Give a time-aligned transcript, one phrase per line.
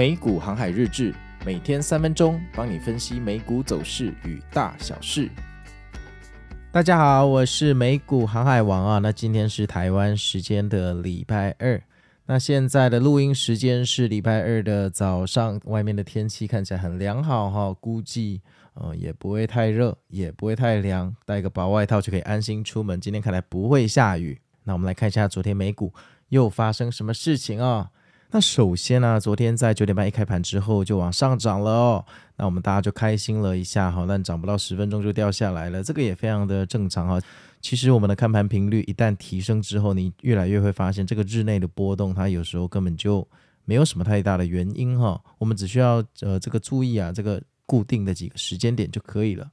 [0.00, 5.28] 美股航海日志，每天三分钟，帮你分析美股走势与大小事。
[6.72, 8.98] 大家好，我是美股航海王啊。
[8.98, 11.78] 那今天是台湾时间的礼拜二，
[12.24, 18.40] 那现在的录音时间是礼拜二的早上，外面的天气看起来很良好哈，估计
[18.72, 22.98] 呃也不会太热，也不会太凉，带个薄外套就可以安心出门。
[22.98, 24.40] 今天看来不会下雨。
[24.64, 25.92] 那我们来看一下昨天美股
[26.30, 27.90] 又发生什么事情啊？
[28.32, 32.04] 那首先呢、昨天在九点半一开盘之后就往上涨了哦，
[32.36, 37.20] 那我们大家就开心了一下哈，但涨不到十分钟就掉下来了，这个也非常的正常哈。
[37.60, 43.26] 其实我们的看盘频率一旦提升之后，你越来越会发现这个日内的波动，它有时候根本就
[43.64, 45.20] 没有什么太大的原因哈。
[45.38, 49.50] 我们只需要呃这个注意啊，这个固定的几个时间点就可以了。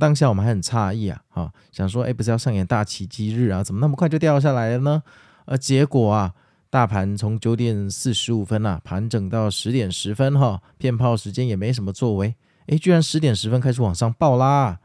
[0.00, 5.04] 当下我们还很诧异啊，哈，想说哎，不是要上演大奇迹日啊，怎么那么快就掉下来了呢？
[5.44, 6.34] 而结果啊。
[6.70, 12.34] 大盘从九点四十五分啊，盘整到十点十分哈，骗炮时间也没什么作为，
[12.66, 14.78] 诶，居然十点十分开始往上暴拉，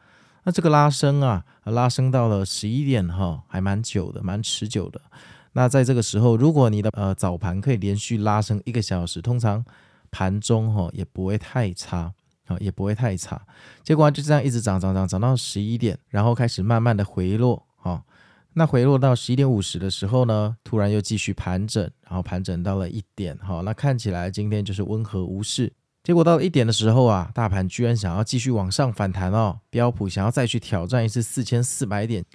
[0.45, 5.02] 那这个拉升啊，拉升到了十一点哈，还蛮久的，蛮持久的。
[5.52, 9.64] 那在这个时候，如果你的呃早盘可以连续拉升一个小时，通常
[10.09, 12.14] 盘中哈也不会太差
[12.47, 13.42] 啊，也不会太差。
[13.84, 18.02] 结果就这样一直涨涨涨涨到十一点，然后开始慢慢的回落啊。
[18.56, 25.73] 那回落到十一点五十的时候呢，突然又继续盘整，然后盘整到了一点，好，那看起来今天就是温和无事。
[26.04, 32.26] 结果到一点的时候啊，大盘居然想要继续往上反弹哦，标普想要再去挑战一次四千四百点，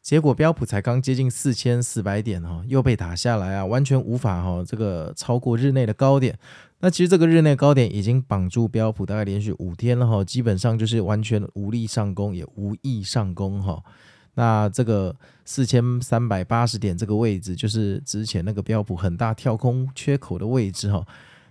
[0.00, 6.38] 结果标普才刚接近四千四百点哈，又被打下来啊，完全无法哈这个超过日内的高点。
[6.80, 13.80] 那其实这个日内高点已经绑住标普大概连续五天了哈，基本上就是完全无力上攻，也无意上攻哈。
[14.34, 21.06] 那这个四千三百八十点这个位置，就是之前那个标普很大跳空缺口的位置哈。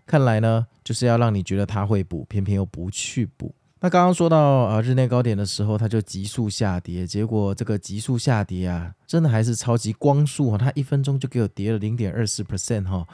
[0.06, 3.54] 看来呢，就是要让你觉得它会补，偏偏又不去补。
[3.80, 13.08] 那刚刚说到啊日内高点的时候，它就急速下跌，结果这个急速下跌啊，真的还是超级光速哈，它一分钟就给我跌了零点二四 percent 哈。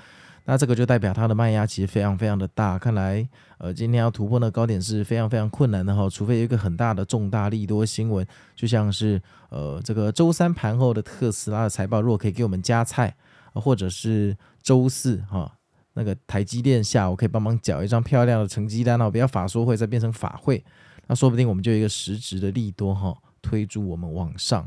[0.49, 3.27] 那这个就代表它的卖压其实非常非常的大，看来
[3.57, 8.25] 呃今天要突破那高点是非常非常困难的哈，除非有一个很大的重大利多新闻，
[8.55, 13.13] 就像是呃这个周三盘后的特斯拉的财报，如果可以给我们加菜，
[13.55, 15.51] 或者是周四哈
[15.95, 20.63] 那个台积电下午可以帮忙缴一张漂亮的成绩单哦，不要法说会再变成法会，
[21.07, 24.65] 那说不定我们就一个实质的利多哈推助我们往上。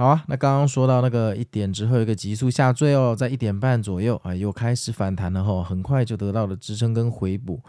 [0.00, 7.60] 好啊，那刚刚说到那个一点之后一个急速下坠哦，在一点半左右啊又开始反弹了哈，很快就得到了支撑跟回补，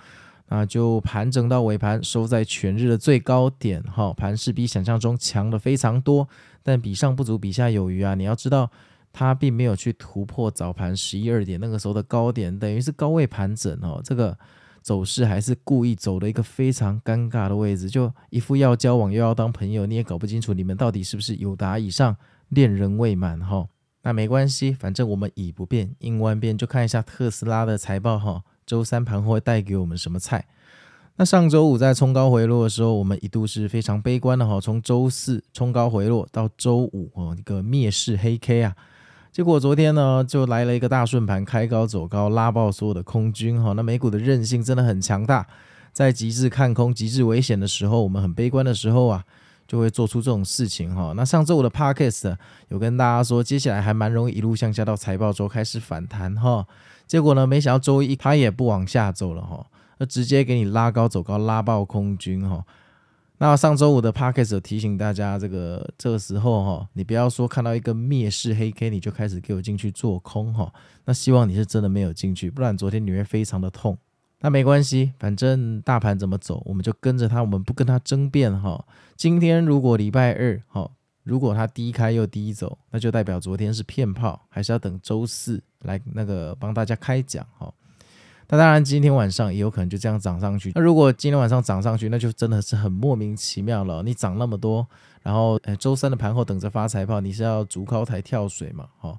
[0.47, 6.25] 那就盘整到尾盘收在全日的最高点哈，盘势比想象中强的非常多，
[6.63, 8.71] 但比上不足，比下有余啊，你要知道
[9.11, 14.37] 它并没有去突破早盘十一二点那个时候的高点，等于是高位盘整哦，这个。
[14.81, 22.15] 走势还是故意走了一个非常尴尬的位置，就一副要交往又要当朋友，你也搞不清楚你们到底是不是友达以上
[22.49, 23.67] 恋人未满哈。
[24.03, 28.43] 那没关系，反正我们以不变应万变，就看一下特斯拉的财报哈。
[28.65, 30.47] 周三盘后会带给我们什么菜？
[31.17, 34.59] 那上周五在冲高回落的时候，我们一度是非常悲观的哈。
[34.59, 38.75] 从周四冲高回落到周五哦，一个灭世黑 K 啊。
[39.31, 43.71] 结果昨天呢，就来了一个大顺盘，开高走高，拉爆所有的空军哈。
[43.71, 45.47] 那美股的韧性真的很强大，
[45.93, 49.23] 在极致看空、极致危险的时候，我们很悲观的时候啊，
[49.65, 51.13] 就会做出这种事情哈。
[51.15, 52.35] 那上周五的 Podcast
[52.67, 56.67] 有跟大家说，接下来还蛮容易一路向下到财报周开始反弹哈。
[57.07, 59.65] 结果呢，没想到周一它也不往下走了哈，
[59.99, 62.65] 那直接给你拉高走高，拉爆空军哈。
[63.41, 70.71] 那上周五的 Podcast 有提醒大家，这个这个时候哈，你不要说看到一个灭世黑 K 你就开始给我进去做空哈。
[71.05, 73.97] 那希望你是真的没有进去，不然昨天你会非常的痛。
[74.41, 78.85] 那没关系，反正大盘怎么走，我们就跟着它，我们不跟它争辩哈。
[79.15, 80.91] 今天如果礼拜二哈，
[81.23, 87.73] 如果它低开又低走，那就代表昨天是骗炮，还是要等周四来那个帮大家开奖哈。
[88.53, 90.73] 那当然，今天晚上也有可能就这样涨上去。
[90.75, 94.03] 那如果今天晚上涨上去，那就真的是很莫名其妙了。
[94.03, 94.85] 你涨那么多，
[95.23, 98.89] 然后诶周三的盘后等着发财报，你是要竹高台跳水嘛？
[98.99, 99.17] 哈，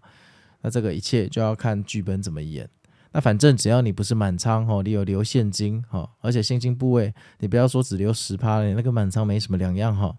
[0.60, 2.68] 那这个一切就要看剧本怎么演。
[3.12, 10.14] 那反正只要你不是满仓哈，你有留现金哈，而且现金部位你不要说只留十趴，你那个满仓没什么两样哈。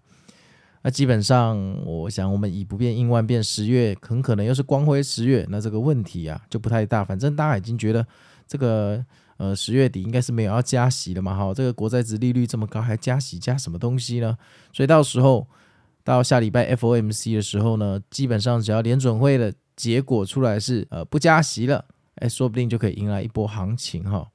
[0.82, 1.56] 那基本上，
[1.86, 7.04] 我想我们以不变应万变，十月很可能又是光辉十月，那这个问题啊就不太大。
[7.04, 8.04] 反正大家已经觉得。
[8.54, 9.04] 这个
[9.36, 14.38] 呃十月底应该是没有要加息的嘛，哈，这个国债值利率这么高，还加息加什么东西呢？
[14.72, 15.44] 所以到时候
[16.04, 21.84] 到下礼拜 FOMC 的时候呢，基本上只要联准会的结果出来是呃不加息了，
[22.14, 24.28] 哎，说不定就可以迎来一波行情哈。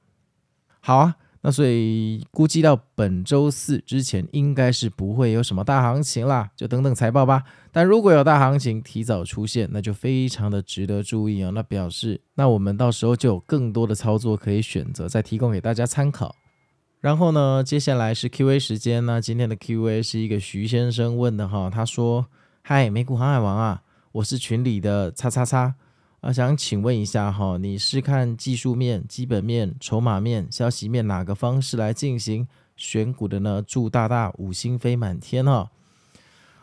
[0.80, 1.16] 好啊。
[1.42, 7.42] 那所以估计到本周四之前，应该是不会有什么大行情啦，就等等财报吧。
[7.72, 11.50] 但如果有大行情提早出现，那就非常的值得注意啊。
[11.54, 16.36] 那表示，那我们到时候就有更多的操作可以选择，再提供给大家参考。
[17.00, 19.18] 然后呢，接下来是 Q&A 时间呢。
[19.18, 22.26] 今天的 Q&A 是一个徐先生问的哈，他说
[22.60, 23.82] ：“嗨，美股航海王啊，
[24.12, 25.76] 我是群里的叉叉叉。”
[26.20, 32.46] 啊，想请问一下哈，你是看技术面、基本面、筹码面、消息面哪个方式来进行
[32.76, 33.64] 选股的呢？
[33.66, 35.70] 祝大大五星飞满天哈。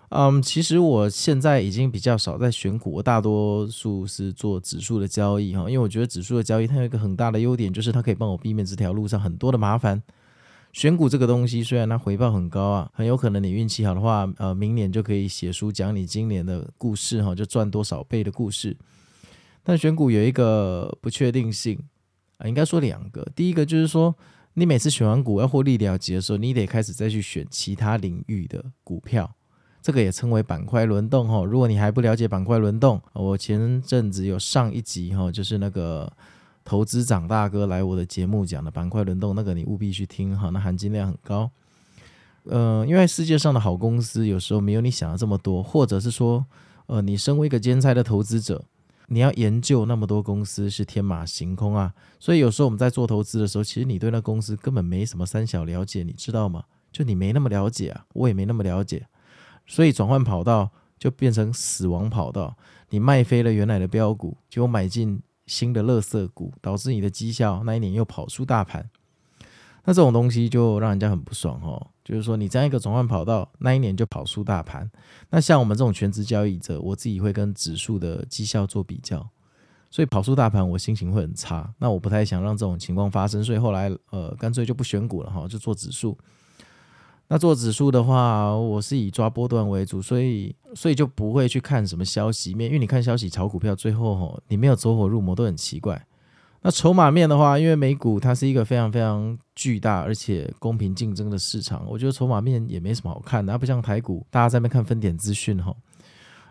[0.10, 10.02] 嗯，其实我现在已经比较少在选股，我大多数是做指数的交易哈，因为我觉得指数的交易它有一个很大的优点，就是它可以帮我避免这条路上很多的麻烦。
[10.72, 18.78] 选股这个东西虽然它回报很高啊，很有可能你运气好的话，呃，明年就可以写书讲你今年的故事哈，就赚多少倍的故事。
[19.68, 21.78] 但选股有一个不确定性
[22.38, 23.28] 啊，应该说两个。
[23.36, 24.16] 第一个就是说，
[24.54, 29.30] 你每次选完股要获利了结的时候，你得开始再去选其他领域的股票，
[29.82, 31.44] 这个也称为板块轮动哈。
[31.44, 36.10] 如果你还不了解板块轮动，我前阵子有上一集哈，就是那个
[36.64, 41.52] 投资长大哥来我的节目讲的板块轮动，那个你务必去听哈，那含金量很高。
[42.46, 46.46] 呃，因为世界上的好公司有时候没有你想的这么多，或者是说，
[46.86, 48.64] 呃，你身为一个兼差的投资者。
[49.08, 56.64] 你要研究那么多公司是天马行空啊，所以有时候我们在做投资的时候，其实你对那公司根本没什么三小了解，你知道吗？
[56.92, 59.08] 就你没那么了解啊，我也没那么了解，
[59.66, 62.58] 所以转换跑道就变成死亡跑道。
[62.90, 68.90] 你卖飞了原来的标股，结果买进新的垃圾股，导致你的绩效那一年又跑出大盘。
[69.88, 71.88] 那这种东西就让人家很不爽哦。
[72.04, 74.90] 就是说，你这样一个转换跑道，那一年就跑输大盘。
[75.30, 79.26] 那像我们这种全职交易者，我自己会跟指数的绩效做比较，
[79.90, 81.74] 所以跑输大盘，我心情会很差。
[81.80, 86.18] 那我不太想让这种情况发生，所以后来呃，干脆就不选股了哈，就做指数。
[87.30, 96.06] 那做指数的话，我是以抓波段为主，所以所以就不会去看什么消息面，因为你看消息炒股票，最后哈，你没有走火入魔都很奇怪。
[96.62, 105.74] 那筹码面的话，因为美股它是一个非常非常巨大而且公平竞争的市场，我觉得筹码面也没什么好看的，它不像台股，大家在那边看分点资讯哈。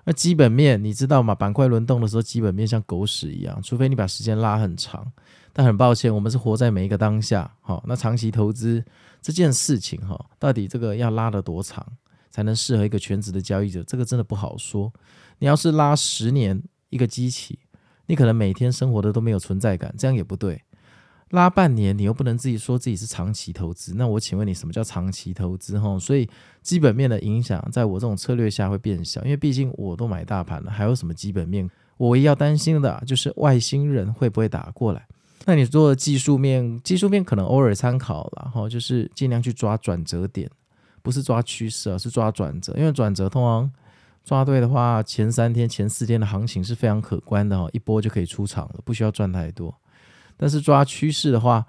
[0.05, 1.35] 那基本面你知道吗？
[1.35, 5.05] 板块轮动的时候，基本面像狗屎一样，除非你把时间拉很长。
[5.53, 7.51] 但很抱歉，我们是活在每一个当下。
[7.63, 8.85] 好，那长期投资
[9.21, 11.85] 这件事情哈，到底这个要拉得多长
[12.31, 13.83] 才能适合一个全职的交易者？
[13.83, 14.93] 这个真的不好说。
[15.39, 17.59] 你要是拉十年一个机器。
[18.07, 20.63] 你可能每天生活的都没有存在感，这样也不对。
[21.31, 23.95] 拉半年，你又不能自己说自己是长期投资。
[23.97, 25.77] 那我请问你，什么叫长期投资？
[25.77, 26.29] 哈，所以
[26.63, 31.69] 基本面的影响，在我这种策略下会变小，因为毕竟我都买大盘了，还有什么基本面？
[31.97, 35.05] 我唯一要担心的就是外星人会不会打过来。
[35.45, 40.49] 那你做技术面，技术面可能偶尔参考了，哈，就是尽量去抓转折点，
[41.03, 43.69] 不是抓趋势啊，是抓转折，因为转折通常。
[44.27, 49.73] 抓对的话，前三天、前四天的行情是非常可观的哦，一波就可以出场了，不需要赚太多。
[50.37, 51.65] 但是抓趋势的话，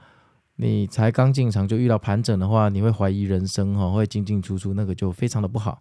[0.55, 5.79] 你才刚进场就遇到盘整的话，你会怀疑人生哈，会进进出出，那个就非常的不好。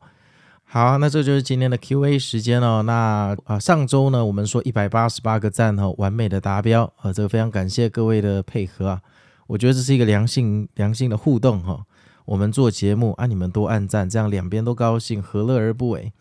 [0.65, 2.83] 好，那这就是今天的 Q&A 时间哦。
[2.83, 9.01] 那啊，上周呢，我们说一百八十八个赞哈，完美的达标啊，这个非常感谢各位的配合啊，
[9.47, 11.87] 我觉得这是一个良性、良性的互动哈。
[12.27, 16.13] 我们做节目啊，你们多按赞，这样两边都高兴，何乐而不为？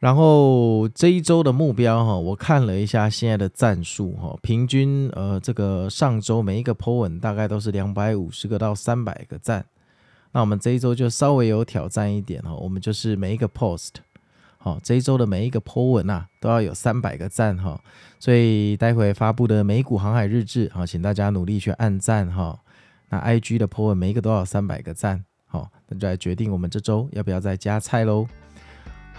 [0.00, 9.62] 然后这一周的目标哈，我看了一下现在的赞数哈，平均呃这个上周每一个 po 文大概都是两百五十个到三百个赞，
[10.32, 13.90] 那我们这一周就稍微有挑战一点哈，我们就是每一个 post
[14.56, 17.78] 好，这一周的每一个 po 文呐都要有三百个赞哈，
[18.18, 22.58] 所以待会发布的美股航海日志好，请大家努力去按赞哈，
[23.10, 28.26] 那 IG 的 po 文每一个都要三百个赞好，那就来决定我们这周要不要再加菜喽。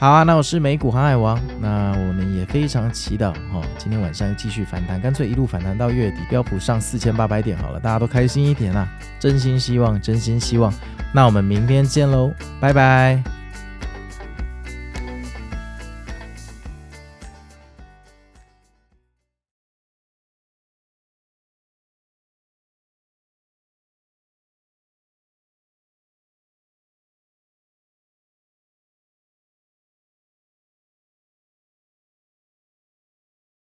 [0.01, 8.87] 好啊，那我是美股航海王，那我们也非常祈祷哈，今天晚上继续反弹，干脆一路反弹到月底，标普上四千八百点好了，大家都开心一点啊，
[9.19, 10.73] 真心希望，真心希望，
[11.13, 13.40] 那我们明天见喽，拜拜。